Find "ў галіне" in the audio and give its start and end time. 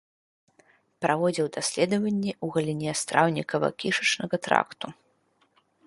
2.33-2.91